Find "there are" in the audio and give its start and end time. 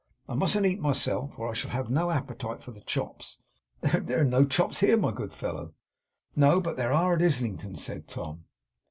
3.81-4.23, 6.75-7.13